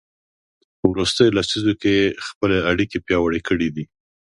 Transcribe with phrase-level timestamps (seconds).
[0.77, 3.85] په وروستیو لسیزو کې یې خپلې اړیکې پیاوړې کړي دي.